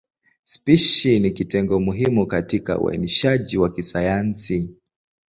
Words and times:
Spishi 0.43 1.19
ni 1.19 1.31
kitengo 1.31 1.79
muhimu 1.79 2.27
katika 2.27 2.79
uainishaji 2.79 3.57
wa 3.57 3.69
kisayansi. 3.69 4.75